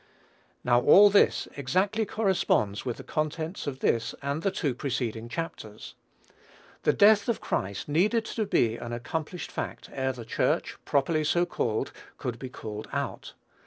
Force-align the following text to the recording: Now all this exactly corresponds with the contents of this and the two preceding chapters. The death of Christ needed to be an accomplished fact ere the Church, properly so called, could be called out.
Now 0.63 0.79
all 0.81 1.11
this 1.11 1.47
exactly 1.55 2.07
corresponds 2.07 2.83
with 2.83 2.97
the 2.97 3.03
contents 3.03 3.67
of 3.67 3.81
this 3.81 4.15
and 4.23 4.41
the 4.41 4.49
two 4.49 4.73
preceding 4.73 5.29
chapters. 5.29 5.93
The 6.81 6.91
death 6.91 7.29
of 7.29 7.39
Christ 7.39 7.87
needed 7.87 8.25
to 8.25 8.47
be 8.47 8.77
an 8.77 8.93
accomplished 8.93 9.51
fact 9.51 9.91
ere 9.93 10.11
the 10.11 10.25
Church, 10.25 10.75
properly 10.85 11.23
so 11.23 11.45
called, 11.45 11.91
could 12.17 12.39
be 12.39 12.49
called 12.49 12.87
out. 12.91 13.33